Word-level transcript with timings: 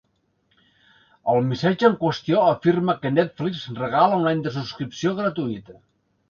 El 1.33 1.41
missatge 1.49 1.85
en 1.89 1.97
qüestió 2.03 2.39
afirma 2.45 2.95
que 3.03 3.11
‘Netflix 3.19 3.61
regala 3.83 4.19
un 4.23 4.27
any 4.33 4.43
de 4.49 4.55
subscripció 4.57 5.15
gratuïta’. 5.23 5.79